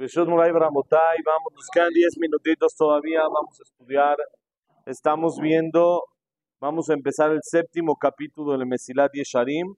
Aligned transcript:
Vamos, 0.00 1.52
nos 1.54 1.68
quedan 1.70 1.90
10 1.92 2.16
minutitos 2.18 2.74
todavía, 2.74 3.20
vamos 3.20 3.60
a 3.60 3.62
estudiar. 3.62 4.16
Estamos 4.86 5.38
viendo, 5.38 6.04
vamos 6.58 6.88
a 6.88 6.94
empezar 6.94 7.30
el 7.32 7.40
séptimo 7.42 7.96
capítulo 7.96 8.52
del 8.56 8.66
Mesilat 8.66 9.12
Yesharim. 9.12 9.74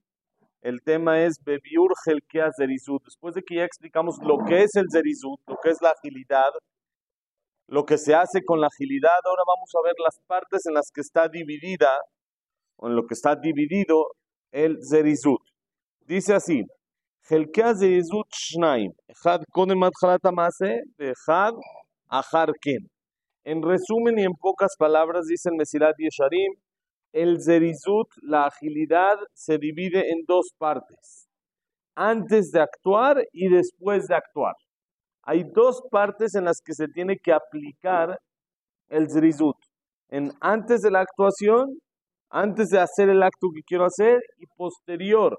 El 0.60 0.80
tema 0.84 1.20
es 1.24 1.42
Bebiur 1.42 1.94
Helkea 2.06 2.50
Zerizut. 2.56 3.02
Después 3.04 3.34
de 3.34 3.42
que 3.42 3.56
ya 3.56 3.64
explicamos 3.64 4.18
lo 4.22 4.38
que 4.46 4.62
es 4.62 4.76
el 4.76 4.86
Zerizut, 4.92 5.40
lo 5.48 5.56
que 5.60 5.70
es 5.70 5.82
la 5.82 5.90
agilidad, 5.90 6.52
lo 7.66 7.84
que 7.84 7.98
se 7.98 8.14
hace 8.14 8.44
con 8.44 8.60
la 8.60 8.68
agilidad, 8.68 9.18
ahora 9.24 9.42
vamos 9.44 9.72
a 9.74 9.84
ver 9.84 9.94
las 9.98 10.20
partes 10.28 10.66
en 10.66 10.74
las 10.74 10.92
que 10.94 11.00
está 11.00 11.26
dividida, 11.26 11.90
o 12.76 12.86
en 12.86 12.94
lo 12.94 13.08
que 13.08 13.14
está 13.14 13.34
dividido 13.34 14.12
el 14.52 14.78
Zerizut. 14.88 15.42
Dice 16.06 16.32
así, 16.32 16.62
Helkea 17.30 17.72
Zerizut 17.76 18.26
Shnaim, 18.34 18.90
Echad 19.08 19.44
Kodem 19.54 19.80
Atchalat 19.84 20.24
Amase, 20.24 20.80
Echad 20.98 21.54
Achar 22.10 22.50
Ken. 22.60 22.88
En 23.44 23.62
resumen 23.62 24.18
y 24.18 24.24
en 24.24 24.32
pocas 24.40 24.74
palabras, 24.76 25.26
dice 25.26 25.48
el 25.50 25.56
Mesilat 25.56 25.94
Yesharim, 25.98 26.52
el 27.12 27.40
zerizut, 27.40 28.08
la 28.22 28.46
agilidad, 28.46 29.18
se 29.34 29.56
divide 29.58 30.10
en 30.10 30.24
dos 30.26 30.50
partes. 30.58 31.28
Antes 31.94 32.50
de 32.50 32.60
actuar 32.60 33.22
y 33.32 33.48
después 33.48 34.08
de 34.08 34.16
actuar. 34.16 34.54
Hay 35.22 35.44
dos 35.54 35.80
partes 35.92 36.34
en 36.34 36.46
las 36.46 36.60
que 36.60 36.72
se 36.72 36.88
tiene 36.88 37.18
que 37.18 37.32
aplicar 37.32 38.18
el 38.88 39.08
zerizut. 39.08 39.56
En 40.08 40.32
antes 40.40 40.80
de 40.80 40.90
la 40.90 41.00
actuación, 41.00 41.78
antes 42.30 42.70
de 42.70 42.80
hacer 42.80 43.10
el 43.10 43.22
acto 43.22 43.48
que 43.54 43.62
quiero 43.62 43.84
hacer 43.84 44.20
y 44.38 44.46
posterior 44.56 45.38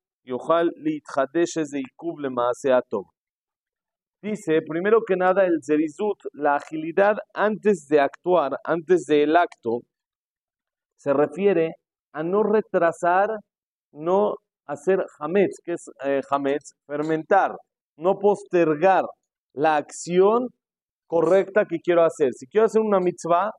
Yohal 0.23 0.71
Lithadesh 0.75 1.57
es 1.57 1.69
de 1.71 1.79
Ikub 1.79 2.19
le 2.19 2.29
Dice, 4.21 4.61
primero 4.67 5.01
que 5.05 5.15
nada, 5.15 5.45
el 5.45 5.59
Zerizut, 5.65 6.19
la 6.33 6.55
agilidad 6.55 7.17
antes 7.33 7.87
de 7.87 7.99
actuar, 7.99 8.51
antes 8.63 9.05
del 9.05 9.35
acto, 9.35 9.79
se 10.95 11.11
refiere 11.11 11.71
a 12.13 12.21
no 12.21 12.43
retrasar, 12.43 13.29
no 13.91 14.35
hacer 14.67 15.03
hametz, 15.19 15.57
que 15.63 15.73
es 15.73 15.89
eh, 16.05 16.21
fermentar, 16.85 17.55
no 17.97 18.19
postergar 18.19 19.05
la 19.53 19.77
acción 19.77 20.49
correcta 21.07 21.65
que 21.65 21.79
quiero 21.79 22.03
hacer. 22.03 22.33
Si 22.33 22.45
quiero 22.45 22.67
hacer 22.67 22.81
una 22.81 22.99
mitzvah, 22.99 23.49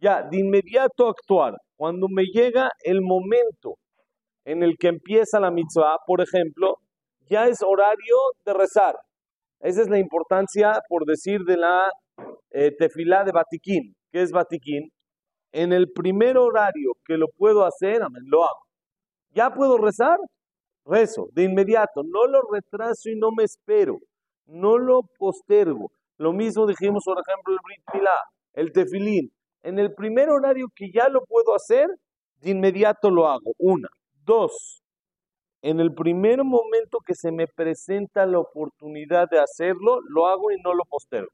ya 0.00 0.22
de 0.22 0.38
inmediato 0.38 1.08
actuar. 1.08 1.54
Cuando 1.76 2.08
me 2.08 2.24
llega 2.24 2.70
el 2.82 3.00
momento 3.02 3.76
en 4.48 4.62
el 4.62 4.78
que 4.78 4.88
empieza 4.88 5.38
la 5.40 5.50
mitzvah, 5.50 5.98
por 6.06 6.22
ejemplo, 6.22 6.76
ya 7.28 7.48
es 7.48 7.62
horario 7.62 8.16
de 8.46 8.54
rezar. 8.54 8.96
Esa 9.60 9.82
es 9.82 9.90
la 9.90 9.98
importancia, 9.98 10.80
por 10.88 11.04
decir, 11.04 11.42
de 11.42 11.58
la 11.58 11.90
eh, 12.50 12.74
tefilá 12.78 13.24
de 13.24 13.32
Batiquín. 13.32 13.94
¿Qué 14.10 14.22
es 14.22 14.32
Batiquín? 14.32 14.88
En 15.52 15.74
el 15.74 15.92
primer 15.92 16.38
horario 16.38 16.92
que 17.04 17.18
lo 17.18 17.26
puedo 17.36 17.62
hacer, 17.62 18.02
amén, 18.02 18.22
lo 18.24 18.44
hago. 18.44 18.62
¿Ya 19.34 19.50
puedo 19.50 19.76
rezar? 19.76 20.16
Rezo, 20.86 21.28
de 21.32 21.42
inmediato. 21.42 22.02
No 22.02 22.26
lo 22.26 22.40
retraso 22.50 23.10
y 23.10 23.18
no 23.18 23.28
me 23.36 23.44
espero. 23.44 23.98
No 24.46 24.78
lo 24.78 25.02
postergo. 25.18 25.90
Lo 26.16 26.32
mismo 26.32 26.66
dijimos, 26.66 27.02
por 27.04 27.18
ejemplo, 27.18 27.52
el 27.52 27.60
Brit 27.62 28.08
el 28.54 28.72
tefilín. 28.72 29.30
En 29.62 29.78
el 29.78 29.92
primer 29.92 30.30
horario 30.30 30.68
que 30.74 30.90
ya 30.90 31.10
lo 31.10 31.22
puedo 31.26 31.54
hacer, 31.54 31.86
de 32.40 32.50
inmediato 32.50 33.10
lo 33.10 33.28
hago. 33.28 33.52
Una. 33.58 33.88
Dos. 34.28 34.82
En 35.62 35.80
el 35.80 35.94
primer 35.94 36.44
momento 36.44 36.98
que 37.04 37.14
se 37.14 37.32
me 37.32 37.46
presenta 37.46 38.26
la 38.26 38.40
oportunidad 38.40 39.26
de 39.30 39.40
hacerlo, 39.40 40.00
lo 40.06 40.26
hago 40.26 40.52
y 40.52 40.56
no 40.62 40.74
lo 40.74 40.84
postergo. 40.84 41.30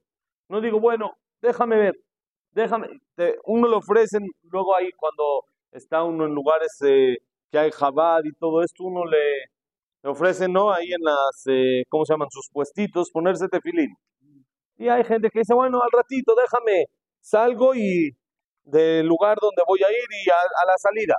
No 0.49 0.61
digo, 0.61 0.79
bueno, 0.79 1.11
déjame 1.43 1.77
ver, 1.77 1.95
déjame, 2.53 2.87
uno 3.47 3.67
lo 3.67 3.79
ofrecen, 3.79 4.23
luego 4.45 4.77
ahí 4.77 4.91
cuando 4.93 5.45
está 5.73 6.05
uno 6.05 6.25
en 6.25 6.35
lugares 6.35 6.71
eh, 6.83 7.17
que 7.51 7.59
hay 7.59 7.73
jabad 7.73 8.21
y 8.23 8.33
todo 8.39 8.63
esto, 8.63 8.85
uno 8.85 9.05
le, 9.05 9.19
le 10.05 10.11
ofrecen, 10.11 10.53
¿no? 10.53 10.73
Ahí 10.73 10.87
en 10.93 11.03
las, 11.03 11.43
eh, 11.49 11.83
¿cómo 11.89 12.05
se 12.05 12.13
llaman? 12.13 12.29
Sus 12.31 12.49
puestitos, 12.53 13.11
ponerse 13.11 13.49
tefilín. 13.49 13.93
Y 14.77 14.89
hay 14.89 15.03
gente 15.03 15.31
que 15.31 15.41
dice, 15.41 15.55
bueno, 15.55 15.81
al 15.83 15.91
ratito, 15.93 16.33
déjame, 16.37 16.85
salgo 17.21 17.75
y 17.75 18.17
del 18.63 19.05
lugar 19.07 19.37
donde 19.41 19.63
voy 19.67 19.81
a 19.83 19.91
ir 19.91 20.07
y 20.25 20.31
a, 20.31 20.67
la 20.67 20.79
salida. 20.79 21.17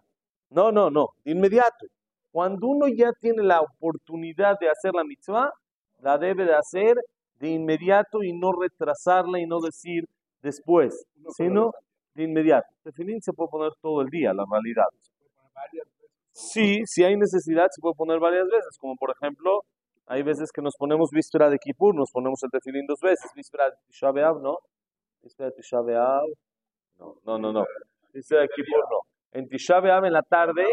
No, 0.56 0.72
no, 0.72 0.90
no, 0.90 1.10
inmediato. 1.26 1.86
Cuando 2.32 2.68
uno 2.68 2.88
ya 2.88 3.12
tiene 3.20 3.44
la 3.44 3.60
oportunidad 3.60 4.58
de 4.58 4.70
hacer 4.70 4.94
la 4.94 5.04
mitzvah, 5.04 5.52
la 6.00 6.18
debe 6.18 6.46
de 6.46 6.56
hacer 6.56 6.96
de 7.40 7.50
inmediato 7.50 8.24
y 8.24 8.32
no 8.32 8.54
retrasarla 8.54 9.38
y 9.40 9.46
no 9.46 9.60
decir, 9.60 10.06
después, 10.42 11.06
sino 11.36 11.72
de 12.14 12.24
inmediato. 12.24 12.68
Tefilín 12.84 13.22
se 13.22 13.34
puede 13.34 13.50
poner 13.50 13.72
todo 13.82 14.02
el 14.02 14.08
día, 14.08 14.34
la 14.34 14.46
realidad. 14.50 14.86
Sí, 16.32 16.84
si 16.86 17.04
hay 17.04 17.18
necesidad 17.18 17.68
se 17.70 17.82
puede 17.82 17.96
poner 17.96 18.20
varias 18.20 18.46
veces, 18.46 18.78
como 18.80 18.96
por 18.96 19.12
ejemplo, 19.12 19.62
hay 20.06 20.24
veces 20.24 20.52
que 20.54 20.62
nos 20.62 20.76
ponemos 20.78 21.10
víspera 21.12 21.50
de 21.50 21.58
Kippur, 21.58 21.94
nos 21.94 22.12
ponemos 22.12 22.42
el 22.44 22.52
tefilín 22.52 22.86
dos 22.88 23.00
veces, 23.02 23.30
víspera 23.36 23.66
de 23.66 23.76
Tisha 23.88 24.12
¿no? 24.12 24.60
Víspera 25.22 25.50
de 25.50 25.56
Tisha 25.58 25.82
no, 26.98 27.16
no, 27.26 27.38
no, 27.38 27.52
no. 27.52 27.66
Víspera 28.14 28.42
de 28.44 28.48
Kippur, 28.56 28.86
no. 28.90 29.15
En 29.36 29.50
Tisha 29.50 29.80
en 29.80 30.14
la 30.14 30.22
tarde, 30.22 30.64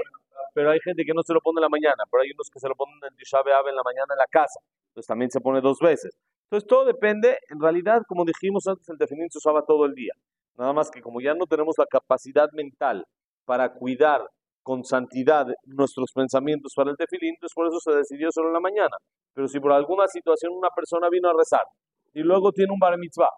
pero 0.54 0.70
hay 0.70 0.78
gente 0.84 1.02
que 1.04 1.12
no 1.12 1.22
se 1.22 1.34
lo 1.34 1.40
pone 1.40 1.58
en 1.58 1.62
la 1.62 1.68
mañana, 1.68 2.04
pero 2.08 2.22
hay 2.22 2.30
unos 2.30 2.48
que 2.48 2.60
se 2.60 2.68
lo 2.68 2.76
ponen 2.76 2.94
en 3.02 3.16
Tisha 3.16 3.38
en 3.42 3.74
la 3.74 3.82
mañana 3.82 4.14
en 4.14 4.18
la 4.18 4.30
casa, 4.30 4.60
entonces 4.90 5.08
también 5.08 5.32
se 5.32 5.40
pone 5.40 5.60
dos 5.60 5.78
veces. 5.80 6.16
Entonces 6.46 6.68
todo 6.68 6.84
depende, 6.84 7.38
en 7.50 7.60
realidad, 7.60 8.02
como 8.06 8.24
dijimos 8.24 8.64
antes, 8.68 8.88
el 8.88 8.98
tefilín 8.98 9.28
se 9.30 9.38
usaba 9.38 9.64
todo 9.66 9.84
el 9.84 9.94
día. 9.94 10.12
Nada 10.56 10.72
más 10.72 10.92
que 10.92 11.02
como 11.02 11.20
ya 11.20 11.34
no 11.34 11.46
tenemos 11.46 11.74
la 11.76 11.86
capacidad 11.86 12.48
mental 12.52 13.04
para 13.44 13.72
cuidar 13.72 14.20
con 14.62 14.84
santidad 14.84 15.46
nuestros 15.64 16.12
pensamientos 16.14 16.72
para 16.76 16.92
el 16.92 16.96
tefilín, 16.96 17.34
entonces 17.34 17.54
por 17.54 17.66
eso 17.66 17.80
se 17.80 17.96
decidió 17.96 18.30
solo 18.30 18.48
en 18.48 18.54
la 18.54 18.60
mañana. 18.60 18.96
Pero 19.34 19.48
si 19.48 19.58
por 19.58 19.72
alguna 19.72 20.06
situación 20.06 20.52
una 20.54 20.68
persona 20.70 21.08
vino 21.10 21.28
a 21.30 21.32
rezar 21.36 21.66
y 22.12 22.20
luego 22.20 22.52
tiene 22.52 22.72
un 22.72 22.78
bar 22.78 22.96
mitzvah 22.96 23.30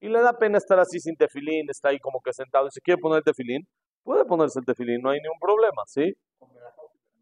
y 0.00 0.08
le 0.08 0.20
da 0.20 0.32
pena 0.32 0.58
estar 0.58 0.80
así 0.80 0.98
sin 0.98 1.14
tefilín, 1.14 1.70
está 1.70 1.90
ahí 1.90 2.00
como 2.00 2.18
que 2.24 2.32
sentado 2.32 2.66
y 2.66 2.70
se 2.72 2.80
quiere 2.80 3.00
poner 3.00 3.18
el 3.18 3.24
tefilín, 3.24 3.62
puede 4.02 4.24
ponerse 4.24 4.58
el 4.60 4.66
tefilín, 4.66 5.00
no 5.02 5.10
hay 5.10 5.20
ningún 5.20 5.38
problema, 5.40 5.82
¿sí? 5.86 6.12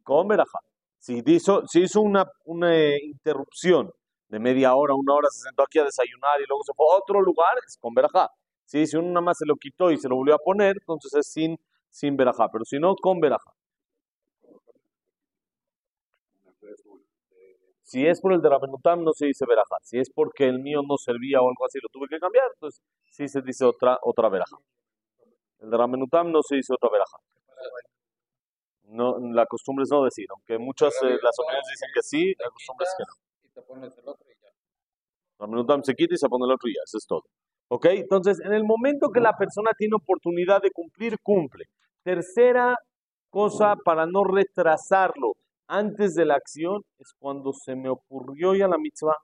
Con 0.02 0.28
verajá. 0.28 0.58
Si 0.98 1.22
hizo, 1.26 1.66
si 1.66 1.82
hizo 1.82 2.00
una, 2.02 2.24
una 2.44 2.96
interrupción 2.98 3.91
de 4.28 4.38
media 4.38 4.74
hora, 4.74 4.94
una 4.94 5.14
hora, 5.14 5.28
se 5.30 5.42
sentó 5.42 5.62
aquí 5.62 5.78
a 5.78 5.84
desayunar 5.84 6.41
y 6.41 6.46
luego 6.48 6.62
se 6.64 6.72
fue 6.74 6.86
a 6.92 6.98
otro 6.98 7.20
lugar, 7.20 7.52
es 7.66 7.76
con 7.80 7.94
verajá. 7.94 8.28
Si 8.64 8.84
uno 8.96 9.08
nada 9.08 9.20
más 9.22 9.38
se 9.38 9.46
lo 9.46 9.56
quitó 9.56 9.91
y 9.91 9.96
se 9.98 10.08
lo 10.08 10.16
volvió 10.16 10.34
a 10.34 10.38
poner, 10.38 10.76
entonces 10.78 11.12
es 11.14 11.32
sin, 11.32 11.56
sin 11.91 12.16
verajá, 12.16 12.48
pero 12.52 12.64
si 12.64 12.78
no, 12.78 12.94
con 12.94 13.18
verajá. 13.18 13.50
Si 17.82 18.06
es 18.06 18.20
por 18.20 18.32
el 18.32 18.41
de 18.41 18.48
Ramenutam, 18.48 19.02
no 19.02 19.12
se 19.12 19.26
dice 19.26 19.44
verajá. 19.48 19.76
Si 19.82 19.98
es 19.98 20.08
porque 20.14 20.47
el 20.47 20.60
mío 20.60 20.82
no 20.88 20.97
servía 20.97 21.41
o 21.41 21.48
algo 21.48 21.66
así, 21.66 21.80
lo 21.82 21.88
tuve 21.88 22.06
que 22.08 22.20
cambiar, 22.20 22.47
entonces 22.54 22.80
sí 23.10 23.26
se 23.26 23.42
dice 23.42 23.65
otra, 23.65 23.98
otra 24.03 24.28
verajá. 24.28 24.56
El 25.60 25.71
de 25.71 25.77
Ramenutam 25.77 26.30
no 26.30 26.42
se 26.42 26.57
dice 26.57 26.74
otra 26.74 26.91
verajá. 26.91 27.18
No, 28.84 29.18
la 29.33 29.47
costumbre 29.47 29.84
es 29.84 29.91
no 29.91 30.03
decir, 30.03 30.27
aunque 30.30 30.59
muchas 30.59 30.92
eh, 31.03 31.18
las 31.22 31.39
opiniones 31.39 31.66
dicen 31.71 31.89
que 31.95 32.03
sí, 32.03 32.34
la 32.39 32.51
costumbre 32.51 32.84
es 32.84 32.95
que 32.98 33.04
no 33.04 33.54
te 33.54 33.62
pones 33.62 33.98
el 33.98 34.09
otro 34.09 34.27
y 34.28 34.34
ya. 34.42 35.83
se 35.84 35.95
quita 35.95 36.15
y 36.15 36.16
se 36.16 36.28
pone 36.28 36.45
el 36.47 36.53
otro 36.53 36.68
y 36.68 36.74
ya, 36.74 36.80
eso 36.84 36.98
es 36.98 37.07
todo. 37.07 37.22
¿Ok? 37.68 37.86
Entonces, 37.86 38.41
en 38.41 38.53
el 38.53 38.65
momento 38.65 39.10
que 39.10 39.21
la 39.21 39.36
persona 39.36 39.71
tiene 39.78 39.95
oportunidad 39.95 40.60
de 40.60 40.72
cumplir, 40.72 41.18
cumple. 41.22 41.66
Tercera 42.03 42.74
cosa 43.28 43.77
para 43.84 44.07
no 44.07 44.24
retrasarlo 44.24 45.34
antes 45.68 46.15
de 46.15 46.24
la 46.24 46.34
acción 46.34 46.83
es 46.98 47.12
cuando 47.16 47.53
se 47.53 47.77
me 47.77 47.89
ocurrió 47.89 48.57
ya 48.57 48.66
la 48.66 48.77
mitzvah. 48.77 49.16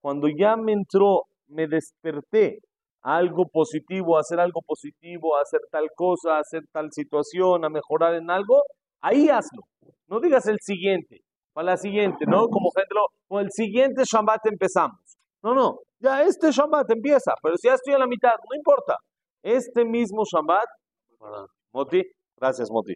Cuando 0.00 0.28
ya 0.28 0.56
me 0.56 0.72
entró, 0.72 1.24
me 1.48 1.66
desperté 1.66 2.60
algo 3.02 3.46
positivo, 3.46 4.18
hacer 4.18 4.40
algo 4.40 4.60
positivo, 4.62 5.36
hacer 5.36 5.60
tal 5.70 5.88
cosa, 5.94 6.38
hacer 6.38 6.62
tal 6.72 6.90
situación, 6.92 7.64
a 7.64 7.68
mejorar 7.68 8.14
en 8.14 8.30
algo, 8.30 8.62
ahí 9.00 9.28
hazlo. 9.28 9.62
No 10.06 10.20
digas 10.20 10.46
el 10.46 10.58
siguiente 10.60 11.22
para 11.52 11.66
la 11.66 11.76
siguiente, 11.76 12.24
¿no? 12.26 12.48
Como 12.48 12.70
ejemplo, 12.74 13.06
con 13.28 13.44
el 13.44 13.50
siguiente 13.50 14.02
Shabbat 14.04 14.46
empezamos. 14.46 15.00
No, 15.42 15.54
no, 15.54 15.78
ya 15.98 16.22
este 16.22 16.50
Shabbat 16.50 16.90
empieza, 16.90 17.32
pero 17.42 17.56
si 17.56 17.68
ya 17.68 17.74
estoy 17.74 17.94
a 17.94 17.98
la 17.98 18.06
mitad, 18.06 18.30
no 18.30 18.56
importa. 18.56 18.96
Este 19.42 19.84
mismo 19.84 20.22
Shabbat, 20.24 20.66
Moti, 21.72 22.02
gracias 22.36 22.70
Moti. 22.70 22.94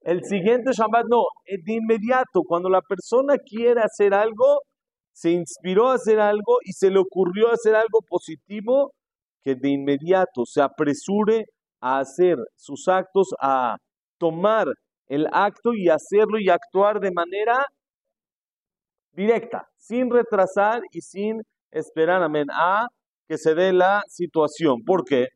El 0.00 0.24
siguiente 0.24 0.72
Shabbat 0.72 1.06
no, 1.08 1.24
de 1.46 1.72
inmediato, 1.72 2.42
cuando 2.46 2.68
la 2.68 2.80
persona 2.80 3.36
quiere 3.38 3.80
hacer 3.80 4.14
algo, 4.14 4.60
se 5.12 5.30
inspiró 5.30 5.90
a 5.90 5.94
hacer 5.94 6.20
algo 6.20 6.58
y 6.64 6.72
se 6.72 6.90
le 6.90 6.98
ocurrió 6.98 7.50
hacer 7.50 7.74
algo 7.74 8.00
positivo, 8.08 8.92
que 9.44 9.54
de 9.54 9.70
inmediato 9.70 10.44
se 10.44 10.62
apresure 10.62 11.44
a 11.80 11.98
hacer 11.98 12.38
sus 12.56 12.88
actos, 12.88 13.28
a 13.40 13.76
tomar 14.18 14.68
el 15.08 15.26
acto 15.32 15.74
y 15.74 15.88
hacerlo 15.88 16.38
y 16.38 16.48
actuar 16.48 17.00
de 17.00 17.10
manera 17.10 17.64
directa, 19.12 19.68
sin 19.76 20.10
retrasar 20.10 20.80
y 20.92 21.00
sin 21.00 21.42
esperar, 21.70 22.22
amén, 22.22 22.46
a 22.50 22.86
que 23.28 23.36
se 23.36 23.54
dé 23.54 23.72
la 23.72 24.02
situación. 24.08 24.82
¿Por 24.84 25.04
qué? 25.04 25.26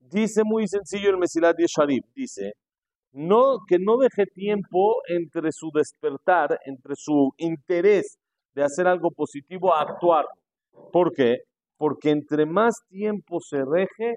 Dice 0.00 0.42
muy 0.44 0.66
sencillo 0.66 1.10
el 1.10 1.18
Mesilat 1.18 1.56
Sharif, 1.58 2.04
dice, 2.14 2.52
no, 3.12 3.58
que 3.68 3.78
no 3.78 3.98
deje 3.98 4.24
tiempo 4.26 4.96
entre 5.08 5.52
su 5.52 5.70
despertar, 5.72 6.58
entre 6.64 6.94
su 6.96 7.30
interés 7.36 8.18
de 8.54 8.62
hacer 8.62 8.86
algo 8.86 9.10
positivo 9.10 9.74
a 9.74 9.82
actuar. 9.82 10.26
¿Por 10.92 11.12
qué? 11.12 11.38
Porque 11.76 12.10
entre 12.10 12.46
más 12.46 12.74
tiempo 12.88 13.40
se 13.40 13.64
reje, 13.64 14.14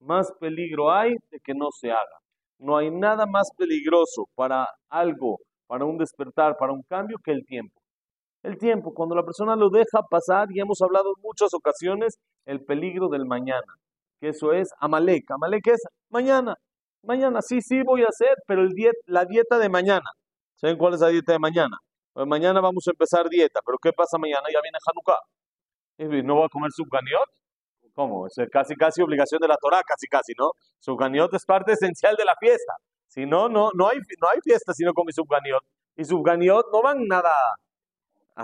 más 0.00 0.30
peligro 0.38 0.92
hay 0.92 1.14
de 1.30 1.38
que 1.42 1.54
no 1.54 1.68
se 1.70 1.90
haga. 1.90 2.18
No 2.58 2.76
hay 2.76 2.90
nada 2.90 3.26
más 3.26 3.48
peligroso 3.56 4.26
para 4.34 4.66
algo, 4.90 5.38
para 5.66 5.84
un 5.84 5.96
despertar, 5.96 6.56
para 6.58 6.72
un 6.72 6.82
cambio, 6.82 7.16
que 7.24 7.32
el 7.32 7.44
tiempo. 7.46 7.80
El 8.42 8.58
tiempo, 8.58 8.92
cuando 8.94 9.14
la 9.14 9.22
persona 9.22 9.56
lo 9.56 9.70
deja 9.70 10.02
pasar, 10.08 10.48
y 10.50 10.60
hemos 10.60 10.80
hablado 10.82 11.10
en 11.16 11.22
muchas 11.22 11.52
ocasiones, 11.54 12.16
el 12.46 12.64
peligro 12.64 13.08
del 13.08 13.26
mañana, 13.26 13.74
que 14.20 14.28
eso 14.28 14.52
es 14.52 14.68
Amalek. 14.78 15.30
Amalek 15.30 15.66
es 15.68 15.82
mañana. 16.10 16.54
Mañana, 17.02 17.40
sí, 17.42 17.60
sí 17.62 17.82
voy 17.82 18.02
a 18.02 18.08
hacer, 18.08 18.36
pero 18.46 18.62
el 18.62 18.70
la 19.06 19.24
dieta 19.24 19.58
de 19.58 19.68
mañana. 19.68 20.10
¿Saben 20.56 20.76
cuál 20.76 20.94
es 20.94 21.00
la 21.00 21.08
dieta 21.08 21.32
de 21.32 21.38
mañana? 21.38 21.76
Pues 22.20 22.28
mañana 22.28 22.60
vamos 22.60 22.86
a 22.86 22.90
empezar 22.90 23.30
dieta, 23.30 23.60
pero 23.64 23.78
¿qué 23.82 23.94
pasa 23.94 24.18
mañana? 24.18 24.42
Ya 24.52 24.60
viene 24.60 24.76
Hanukkah. 24.84 26.22
¿No 26.22 26.40
va 26.40 26.44
a 26.44 26.48
comer 26.50 26.70
subganiot? 26.70 27.30
¿Cómo? 27.94 28.26
Es 28.26 28.34
casi, 28.52 28.74
casi 28.74 29.00
obligación 29.00 29.40
de 29.40 29.48
la 29.48 29.56
Torah, 29.56 29.80
casi, 29.82 30.06
casi, 30.06 30.34
¿no? 30.38 30.50
Subganiot 30.80 31.32
es 31.32 31.46
parte 31.46 31.72
esencial 31.72 32.16
de 32.16 32.26
la 32.26 32.34
fiesta. 32.38 32.74
Si 33.06 33.24
no, 33.24 33.48
no, 33.48 33.70
no 33.72 33.88
hay, 33.88 33.96
no 34.20 34.28
hay 34.28 34.38
fiesta 34.44 34.74
si 34.74 34.84
no 34.84 34.92
come 34.92 35.12
subganiot. 35.12 35.62
Y 35.96 36.04
subganiot 36.04 36.66
no 36.70 36.82
van 36.82 37.06
nada 37.08 37.32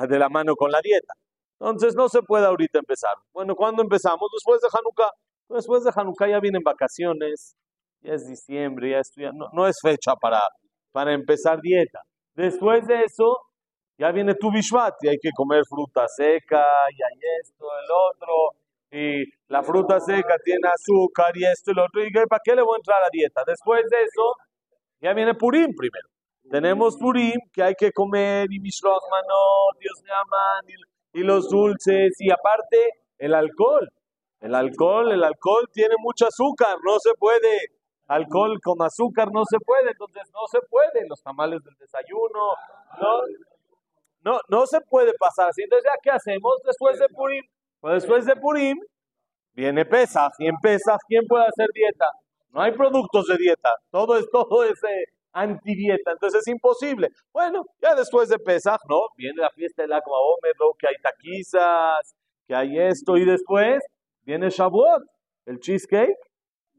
de 0.08 0.18
la 0.18 0.30
mano 0.30 0.54
con 0.56 0.70
la 0.70 0.80
dieta. 0.82 1.12
Entonces 1.60 1.94
no 1.94 2.08
se 2.08 2.22
puede 2.22 2.46
ahorita 2.46 2.78
empezar. 2.78 3.12
Bueno, 3.34 3.54
¿cuándo 3.54 3.82
empezamos? 3.82 4.30
Después 4.32 4.62
de 4.62 4.68
Hanukkah. 4.72 5.10
Después 5.50 5.84
de 5.84 5.92
Hanukkah 5.94 6.28
ya 6.28 6.40
vienen 6.40 6.62
vacaciones, 6.64 7.54
ya 8.00 8.14
es 8.14 8.26
diciembre, 8.26 8.92
ya, 8.92 9.00
estoy, 9.00 9.24
no, 9.34 9.50
no, 9.52 9.66
es 9.66 9.76
fecha 9.82 10.14
para, 10.18 10.40
para 10.92 11.12
empezar 11.12 11.60
dieta. 11.60 12.00
Después 12.34 12.86
de 12.86 13.02
eso, 13.02 13.36
ya 13.98 14.10
viene 14.12 14.34
tu 14.34 14.50
Bishvat 14.50 14.94
y 15.02 15.08
hay 15.08 15.18
que 15.18 15.30
comer 15.34 15.62
fruta 15.68 16.06
seca 16.08 16.64
y 16.90 17.02
hay 17.02 17.18
esto, 17.40 17.64
el 17.64 17.90
otro, 18.12 18.34
y 18.90 19.24
la 19.48 19.62
fruta 19.62 20.00
seca 20.00 20.36
tiene 20.44 20.68
azúcar 20.68 21.36
y 21.36 21.44
esto 21.44 21.70
y 21.70 21.72
el 21.72 21.80
otro, 21.80 22.04
y 22.04 22.10
¿para 22.28 22.40
qué 22.44 22.54
le 22.54 22.62
voy 22.62 22.76
a 22.76 22.78
entrar 22.78 22.98
a 22.98 23.04
la 23.04 23.08
dieta? 23.10 23.42
Después 23.46 23.82
de 23.90 24.02
eso, 24.02 24.34
ya 25.00 25.12
viene 25.14 25.34
Purim 25.34 25.74
primero. 25.76 26.08
Tenemos 26.50 26.96
Purim 26.96 27.40
que 27.52 27.62
hay 27.62 27.74
que 27.74 27.90
comer 27.90 28.46
y 28.50 28.60
Mishloach 28.60 29.02
Manot, 29.10 29.78
Dios 29.80 30.02
me 30.04 30.10
aman, 30.12 30.64
y, 31.14 31.20
y 31.20 31.22
los 31.24 31.48
dulces, 31.48 32.14
y 32.18 32.30
aparte 32.30 32.76
el 33.18 33.34
alcohol. 33.34 33.88
El 34.40 34.54
alcohol, 34.54 35.10
el 35.12 35.24
alcohol 35.24 35.68
tiene 35.72 35.94
mucho 35.98 36.26
azúcar, 36.26 36.76
no 36.84 36.98
se 37.00 37.14
puede 37.18 37.76
alcohol 38.08 38.58
con 38.62 38.80
azúcar 38.82 39.28
no 39.32 39.42
se 39.44 39.58
puede, 39.58 39.90
entonces 39.90 40.22
no 40.32 40.46
se 40.50 40.60
puede, 40.68 41.06
los 41.08 41.22
tamales 41.22 41.62
del 41.62 41.74
desayuno, 41.74 42.54
no, 43.00 43.20
no, 44.26 44.40
no 44.48 44.66
se 44.66 44.80
puede 44.80 45.12
pasar 45.18 45.50
así. 45.50 45.62
Entonces, 45.62 45.88
¿ya 45.88 45.96
qué 46.02 46.10
hacemos 46.10 46.54
después 46.66 46.98
de 46.98 47.08
Purim? 47.08 47.44
Pues 47.80 48.02
después 48.02 48.26
de 48.26 48.34
Purim 48.34 48.76
viene 49.54 49.86
Pesach, 49.86 50.32
y 50.40 50.48
en 50.48 50.56
Pesach, 50.60 50.98
¿quién 51.06 51.24
puede 51.28 51.44
hacer 51.44 51.68
dieta? 51.72 52.10
No 52.50 52.60
hay 52.60 52.72
productos 52.72 53.26
de 53.28 53.36
dieta, 53.36 53.70
todo 53.90 54.16
es, 54.16 54.26
todo 54.32 54.64
es 54.64 54.82
eh, 54.82 55.04
antidieta, 55.32 56.10
entonces 56.10 56.40
es 56.40 56.48
imposible. 56.48 57.08
Bueno, 57.32 57.64
ya 57.80 57.94
después 57.94 58.28
de 58.28 58.38
Pesach, 58.40 58.80
¿no? 58.88 59.02
Viene 59.16 59.40
la 59.40 59.50
fiesta 59.50 59.82
del 59.82 59.92
Agua 59.92 60.18
que 60.76 60.88
hay 60.88 60.96
taquizas, 61.00 62.16
que 62.48 62.54
hay 62.54 62.80
esto, 62.80 63.16
y 63.16 63.24
después 63.24 63.78
viene 64.22 64.50
Shavuot, 64.50 65.04
el 65.46 65.60
cheesecake, 65.60 66.18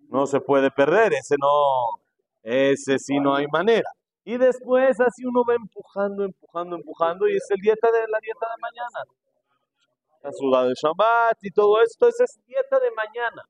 no 0.09 0.27
se 0.27 0.41
puede 0.41 0.69
perder, 0.69 1.13
ese 1.13 1.35
no, 1.39 2.01
ese 2.43 2.99
sí 2.99 3.17
no 3.19 3.33
hay 3.33 3.47
manera. 3.47 3.89
Y 4.27 4.37
después 4.37 4.99
así 4.99 5.23
uno 5.25 5.41
va 5.47 5.55
empujando, 5.55 6.25
empujando, 6.25 6.75
empujando 6.75 7.29
y 7.29 7.37
es 7.37 7.49
el 7.49 7.61
dieta 7.61 7.87
de 7.89 7.99
la 8.11 8.19
dieta 8.21 8.45
de 8.45 8.61
mañana. 8.61 8.99
La 10.21 10.31
ciudad 10.33 10.67
de 10.67 10.73
Shabbat 10.73 11.37
y 11.43 11.51
todo 11.51 11.81
esto, 11.81 12.09
esa 12.09 12.25
es 12.25 12.37
dieta 12.45 12.77
de 12.77 12.91
mañana. 12.91 13.43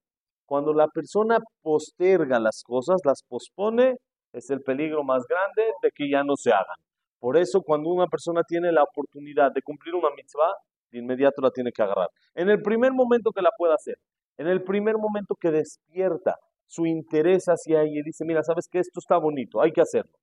Cuando 0.45 0.75
la 0.75 0.88
persona 0.88 1.39
posterga 1.63 2.39
las 2.39 2.62
cosas, 2.63 3.01
las 3.06 3.24
pospone, 3.27 3.95
es 4.31 4.51
el 4.51 4.62
peligro 4.62 5.03
más 5.03 5.24
grande 5.27 5.74
de 5.81 5.89
que 5.89 6.12
ya 6.12 6.24
no 6.24 6.35
se 6.35 6.51
hagan. 6.51 6.77
Por 7.18 7.38
eso 7.38 7.63
cuando 7.63 7.89
una 7.89 8.06
persona 8.06 8.44
tiene 8.47 8.71
la 8.71 8.83
oportunidad 8.83 9.51
de 9.51 9.63
cumplir 9.63 9.95
una 9.95 10.12
mitzvah, 10.15 10.53
de 10.91 11.00
inmediato 11.00 11.41
la 11.41 11.50
tiene 11.50 11.71
que 11.71 11.81
agarrar. 11.81 12.09
En 12.35 12.51
el 12.51 12.62
primer 12.62 12.94
momento 12.94 13.31
que 13.31 13.41
la 13.41 13.50
pueda 13.57 13.74
hacer, 13.74 13.97
en 14.38 14.45
el 14.45 14.63
primer 14.63 15.00
momento 15.00 15.33
que 15.41 15.50
despierta 15.50 16.35
su 16.68 16.85
interés 16.85 17.45
hacia 17.45 17.81
ella 17.81 18.01
y 18.01 18.03
dice, 18.03 18.24
mira, 18.25 18.44
sabes 18.44 18.68
que 18.71 18.77
esto 18.77 19.00
está 19.00 19.18
bonito, 19.18 19.59
hay 19.59 19.71
que 19.71 19.81
hacerlo. 19.81 20.13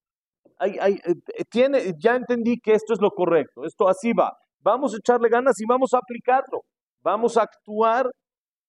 Hay, 0.58 0.78
hay, 0.80 0.94
eh, 1.04 1.44
tiene, 1.50 1.92
ya 1.98 2.16
entendí 2.16 2.58
que 2.60 2.72
esto 2.72 2.94
es 2.94 3.00
lo 3.00 3.10
correcto, 3.10 3.64
esto 3.64 3.88
así 3.88 4.12
va. 4.12 4.32
Vamos 4.60 4.94
a 4.94 4.98
echarle 4.98 5.28
ganas 5.28 5.60
y 5.60 5.64
vamos 5.66 5.92
a 5.94 5.98
aplicarlo. 5.98 6.62
Vamos 7.02 7.36
a 7.36 7.42
actuar 7.42 8.10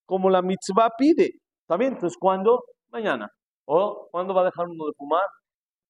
como 0.05 0.29
la 0.29 0.41
mitzvah 0.41 0.89
pide. 0.97 1.31
¿Está 1.61 1.77
bien? 1.77 1.93
Entonces, 1.93 2.17
¿cuándo? 2.19 2.63
Mañana. 2.89 3.29
¿O 3.65 4.07
cuándo 4.11 4.33
va 4.33 4.41
a 4.41 4.45
dejar 4.45 4.67
uno 4.67 4.85
de 4.85 4.93
fumar? 4.97 5.25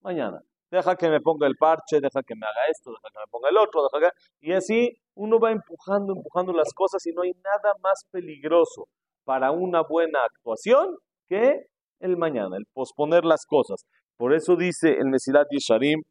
Mañana. 0.02 0.40
Deja 0.70 0.96
que 0.96 1.10
me 1.10 1.22
ponga 1.22 1.48
el 1.48 1.56
parche, 1.58 2.00
deja 2.02 2.22
que 2.24 2.36
me 2.36 2.46
haga 2.46 2.68
esto, 2.70 2.92
deja 2.92 3.10
que 3.12 3.20
me 3.20 3.32
ponga 3.32 3.50
el 3.50 3.58
otro, 3.58 3.88
deja 3.92 4.10
que... 4.10 4.48
Y 4.48 4.54
así 4.54 4.92
uno 5.16 5.40
va 5.40 5.52
empujando, 5.52 6.14
empujando 6.14 6.54
las 6.54 6.74
cosas 6.74 7.06
y 7.06 7.12
no 7.12 7.22
hay 7.22 7.32
nada 7.44 7.74
más 7.82 8.06
peligroso 8.12 8.88
para 9.24 9.52
una 9.52 9.82
buena 9.82 10.24
actuación 10.24 10.96
que 11.28 11.66
el 12.00 12.18
mañana, 12.18 12.58
el 12.58 12.66
posponer 12.74 13.26
las 13.26 13.46
cosas. 13.46 13.86
Por 14.18 14.34
eso 14.34 14.56
dice 14.56 14.98
el 14.98 15.10
Mesilat 15.10 15.48
Yesharim, 15.50 16.02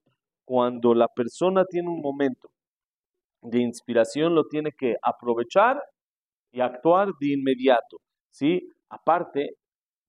cuando 0.45 0.95
la 0.95 1.09
persona 1.09 1.65
tiene 1.65 1.89
un 1.89 2.01
momento 2.01 2.51
de 3.43 3.61
inspiración, 3.61 4.35
lo 4.35 4.45
tiene 4.45 4.71
que 4.77 4.97
aprovechar 5.03 5.81
y 6.53 6.61
actuar 6.61 7.09
de 7.21 7.33
inmediato. 7.33 7.99
¿sí? 8.31 8.61
Aparte, 8.91 9.51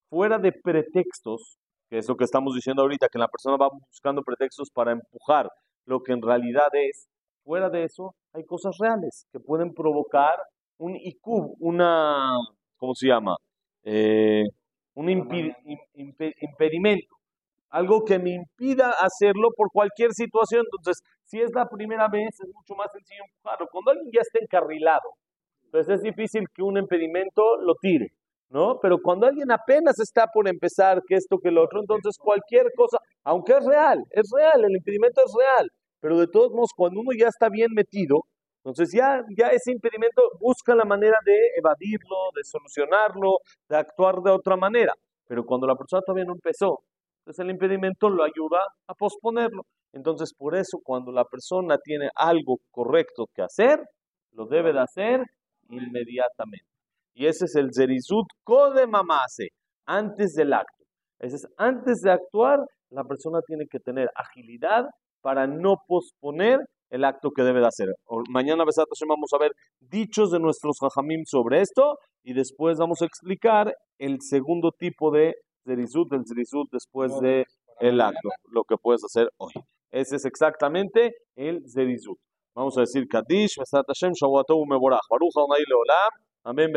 fuera 0.10 0.38
de 0.38 0.52
pretextos, 0.52 1.58
que 1.90 2.00
es 2.00 2.08
lo 2.08 2.16
que 2.16 2.26
estamos 2.26 2.56
diciendo 2.56 2.82
ahorita, 2.82 3.10
que 3.10 3.20
la 3.20 3.28
persona 3.28 3.58
va 3.58 3.70
buscando 3.70 4.22
pretextos 4.24 4.70
para 4.72 4.92
empujar 4.92 5.50
lo 5.86 6.02
que 6.02 6.14
en 6.14 6.22
realidad 6.22 6.68
es, 6.74 7.08
fuera 7.44 7.70
de 7.70 7.84
eso, 7.84 8.16
hay 8.34 8.44
cosas 8.46 8.76
reales 8.80 9.28
que 9.32 9.40
pueden 9.40 9.74
provocar 9.74 10.36
un 10.78 10.96
IQ, 10.96 11.56
una, 11.60 12.38
¿cómo 12.78 12.94
se 12.96 13.08
llama? 13.08 13.36
Eh, 13.84 14.44
un 14.96 15.10
impedimento, 15.10 17.16
algo 17.70 18.04
que 18.04 18.20
me 18.20 18.32
impida 18.32 18.92
hacerlo 19.02 19.50
por 19.56 19.72
cualquier 19.72 20.14
situación. 20.14 20.64
Entonces, 20.66 21.04
si 21.26 21.42
es 21.42 21.52
la 21.54 21.68
primera 21.68 22.08
vez, 22.08 22.30
es 22.40 22.50
mucho 22.54 22.76
más 22.76 22.92
sencillo 22.92 23.24
empujarlo. 23.24 23.68
Cuando 23.72 23.92
alguien 23.92 24.10
ya 24.14 24.22
está 24.22 24.40
encarrilado, 24.42 25.10
entonces 25.66 25.96
es 25.96 26.02
difícil 26.04 26.46
que 26.54 26.64
un 26.64 26.78
impedimento 26.78 27.58
lo 27.62 27.76
tire, 27.82 28.08
¿no? 28.50 28.80
Pero 28.82 28.98
cuando 29.02 29.28
alguien 29.28 29.52
apenas 29.52 30.00
está 30.00 30.28
por 30.28 30.48
empezar, 30.48 31.02
que 31.08 31.16
esto, 31.16 31.38
que 31.40 31.52
lo 31.52 31.64
otro, 31.64 31.82
entonces 31.82 32.18
cualquier 32.18 32.72
cosa, 32.76 32.98
aunque 33.24 33.54
es 33.54 33.66
real, 33.66 34.04
es 34.12 34.30
real, 34.34 34.64
el 34.64 34.76
impedimento 34.78 35.22
es 35.26 35.34
real, 35.38 35.70
pero 36.00 36.18
de 36.18 36.28
todos 36.28 36.52
modos, 36.52 36.70
cuando 36.76 37.02
uno 37.02 37.12
ya 37.18 37.28
está 37.28 37.50
bien 37.50 37.72
metido, 37.74 38.22
entonces 38.64 38.92
ya, 38.94 39.22
ya 39.38 39.48
ese 39.50 39.72
impedimento 39.72 40.22
busca 40.40 40.74
la 40.74 40.86
manera 40.86 41.18
de 41.26 41.36
evadirlo, 41.58 42.32
de 42.36 42.44
solucionarlo, 42.44 43.38
de 43.70 43.78
actuar 43.78 44.22
de 44.22 44.32
otra 44.32 44.56
manera. 44.56 44.94
Pero 45.28 45.46
cuando 45.46 45.68
la 45.68 45.76
persona 45.76 46.02
todavía 46.02 46.26
no 46.26 46.34
empezó, 46.34 46.80
entonces 47.26 47.44
el 47.44 47.50
impedimento 47.50 48.08
lo 48.08 48.24
ayuda 48.24 48.60
a 48.88 48.94
posponerlo. 48.94 49.64
Entonces 49.94 50.32
por 50.38 50.56
eso 50.56 50.78
cuando 50.84 51.12
la 51.12 51.26
persona 51.26 51.78
tiene 51.84 52.10
algo 52.14 52.58
correcto 52.70 53.26
que 53.34 53.42
hacer, 53.42 53.80
lo 54.32 54.46
debe 54.46 54.74
de 54.74 54.82
hacer 54.82 55.24
inmediatamente. 55.70 56.68
Y 57.16 57.26
ese 57.26 57.46
es 57.46 57.56
el 57.56 57.70
zerizut 57.74 58.28
kode 58.44 58.86
mamase, 58.86 59.48
antes 59.88 60.34
del 60.34 60.54
acto. 60.54 60.84
Ese 61.18 61.38
es 61.38 61.48
antes 61.58 62.02
de 62.02 62.12
actuar, 62.12 62.60
la 62.90 63.04
persona 63.06 63.40
tiene 63.48 63.66
que 63.72 63.80
tener 63.80 64.10
agilidad 64.16 64.86
para 65.22 65.48
no 65.48 65.78
posponer 65.88 66.60
el 66.92 67.04
acto 67.06 67.32
que 67.32 67.42
debe 67.42 67.62
de 67.62 67.68
hacer. 67.68 67.88
mañana, 68.30 68.66
Besat 68.66 68.86
vamos 69.08 69.34
a 69.34 69.40
ver 69.40 69.52
dichos 69.80 70.30
de 70.30 70.40
nuestros 70.40 70.78
Jajamim 70.80 71.24
sobre 71.26 71.62
esto 71.62 71.98
y 72.24 72.34
después 72.34 72.78
vamos 72.78 73.02
a 73.02 73.06
explicar 73.06 73.74
el 73.98 74.22
segundo 74.22 74.72
tipo 74.78 75.10
de 75.10 75.34
zerizut, 75.66 76.14
el 76.14 76.26
zerizut 76.26 76.70
después 76.72 77.20
de 77.20 77.46
el 77.80 78.00
acto, 78.00 78.30
lo 78.52 78.64
que 78.64 78.78
puedes 78.78 79.04
hacer 79.04 79.30
hoy. 79.38 79.54
Ese 79.92 80.16
es 80.16 80.26
exactamente 80.26 81.14
el 81.36 81.64
zerizut. 81.70 82.18
Vamos 82.54 82.78
a 82.78 82.82
decir 82.82 83.08
Kadish, 83.08 83.58
Besat 83.58 83.86
Hashem, 83.88 84.14
Shavuatov 84.14 84.66
Meborach. 84.68 85.02
Baruch 85.10 85.36
Adonai 85.36 85.64
Leolam. 85.68 86.12
Amén, 86.44 86.72